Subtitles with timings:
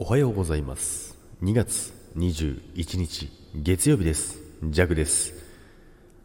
[0.00, 1.18] おはようございます。
[1.42, 4.38] 2月21日月曜日です。
[4.62, 5.34] ジャグです。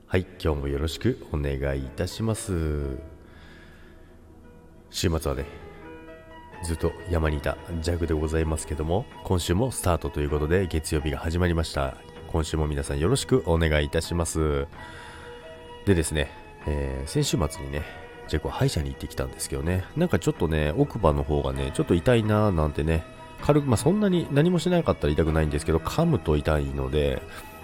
[0.05, 2.99] はい今日もよろしくお願いいたします。
[4.91, 5.45] 週末はね
[6.63, 11.97] ずっと山にいたジャグでございますけども今週もスタートということで月曜日が始まりました。
[12.31, 14.67] 今週も皆さんよろしくお願いいたします。
[15.87, 16.29] でですね、
[16.67, 17.81] えー、先週末にね
[18.27, 23.03] ジャグは歯医者に行ってきたんですけどねなんかちょっとね奥歯の方がねちょっと痛いなーなんてね
[23.41, 27.21] 軽く、まあ、そんなに何もしなかったら痛くないんですけど噛むと痛いので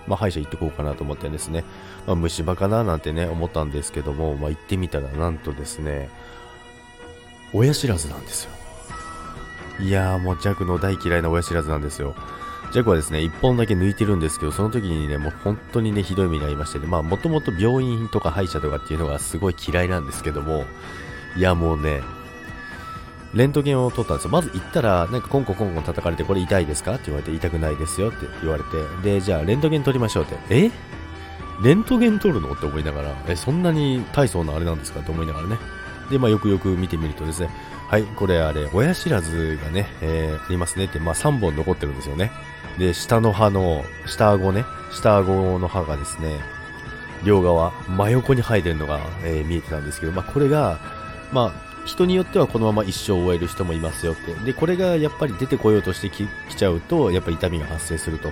[0.10, 1.64] まあ、歯医者行ってこうかなと思ってですね、
[2.08, 6.10] まあ、虫歯かななんてね、思ったんですけども、まあ、行ってみたらなんとですね、
[7.54, 8.52] 親知らずなんですよ。
[9.80, 12.16] いやーもうジャクの大嫌いな親知らずなんですよ。
[12.74, 20.66] ジャクはですね、1本だけ抜いてるんですけど、その時にね、もう本当にね、ひどい目に遭いましてね、まあ、もともと病院とか歯医者とかっていうのがすごい嫌いなんですけども、
[21.36, 22.02] いや、もうね、
[23.34, 24.32] レントゲンを取ったんですよ。
[24.32, 26.96] まず行ったら、なんかコンコンコンコン叩かれて、これ痛いですか？
[26.96, 28.70] って言われて、痛くないですよって言われて、
[29.04, 30.38] で、じゃあレントゲン取りましょうって。
[30.50, 30.72] え？
[31.62, 32.54] レントゲン取るの？
[32.54, 35.02] って思いながら、え、そんなに大層なあれなんですか？
[35.02, 35.58] って思いながらね。
[36.10, 37.50] で、まあ、よくよく見てみるとですね、
[37.88, 42.32] はい、これあれ、親知らずがね、えー、ありますねって、まあ、3本残ってるんですよね。
[42.80, 46.40] で、下の歯の、下顎ね、下顎の歯がですね、
[47.24, 50.80] 両側、真横に生えてるのが、えー、見えてたんですけど、まあ、これが、
[51.32, 54.34] まあ、人によってはこのまま一生を終える人もいますよって。
[54.46, 58.32] で、これがやっぱり出てこようとしてきちゃうと、やっぱり痛みが発生すると。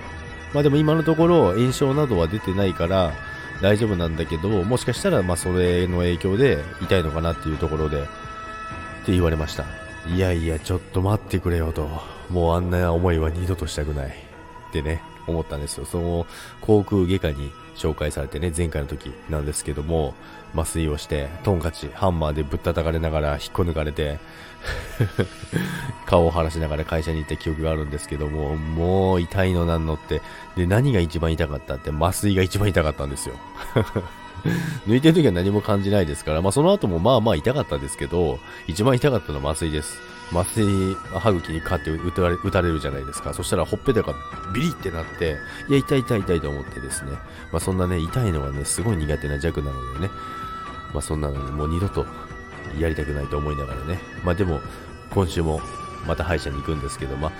[0.52, 3.12] まあでも今のところ炎症などは出てないから
[3.60, 8.04] 大丈夫なんだけど、もしかしたらまあそれの影響で痛いのかなっていうところで、っ
[9.04, 9.64] て言われました。
[10.06, 11.88] いやいや、ちょっと待ってくれよと。
[12.30, 14.08] もうあんな思いは二度としたくない。
[14.08, 15.86] ってね、思ったんですよ。
[15.86, 16.26] その、
[16.60, 20.14] 航空外科に紹介されてね、前回の時なんですけども、
[20.54, 24.18] 麻酔をして、トンカチ、ハンマーでぶったたかれながら引っこ抜かれて
[26.06, 30.20] 顔を腫らしながら会社に行った記憶があるんですけども、もう痛いのなんのって、
[30.56, 33.34] で、何が一番痛かったって、麻酔が一番痛かったんですよ。
[34.86, 39.98] 抜いてる時は何も感じないですから、まあその後もまあまあ痛かったですけど、一番痛かったのは麻酔です。
[40.32, 43.32] 麻酔、歯茎にかって打たれ打たれるじゃないですか。
[43.32, 44.14] そしたらほっぺたが
[44.54, 45.36] ビリってなって、
[45.68, 47.12] いや、痛い痛い痛いと思ってですね。
[47.52, 50.10] まあそんなね、痛いのがね、すごい苦手な弱なのでね。
[50.92, 52.06] まあそんなのにもう二度と
[52.78, 54.00] やりたくないと思いながらね。
[54.24, 54.60] まあでも、
[55.10, 55.60] 今週も
[56.06, 57.32] また歯医者に行くんですけど、まあ、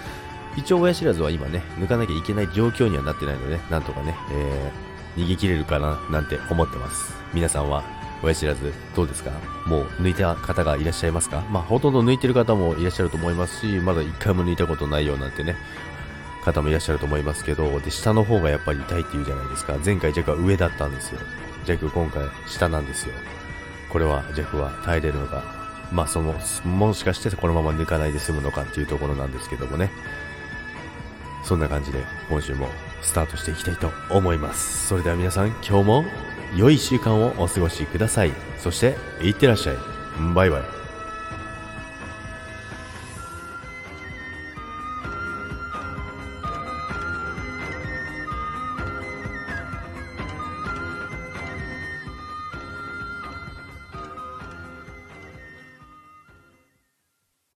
[0.57, 7.15] 一応親知らずは今ね、抜かなきゃいけない状況にはなってないのでね、なんとかね、えー、逃げ切れるかななんて思ってます。
[7.33, 7.83] 皆さんは
[8.23, 9.31] 親知らずどうですか？
[9.67, 11.43] もう抜いた方がいらっしゃいますか？
[11.51, 15.57] まあほとんど抜いてる方もいらっしゃると思いますし、まだ一回も抜いたことないようなんてね、
[16.45, 19.77] 方もいらっしゃると思いますけど、で、下の方がやっぱり痛いって言うじゃないですか。
[19.85, 21.21] 前回ジャックは上だったんですよ。
[21.65, 23.15] ジャック今回下なんですよ。
[23.91, 25.45] これはジャックは耐えれるのか、
[25.93, 29.91] まあその、もしかしてこのまま抜かないで済むのかっていうところなんですけどもね。
[31.49, 32.69] そんな感じで今週も
[33.01, 34.87] スタートしていきたいと思います。
[34.87, 36.05] それでは皆さん今日も
[36.55, 38.33] 良い週間をお過ごしください。
[38.59, 39.77] そして、いってらっしゃい。
[40.35, 40.88] バイバイ。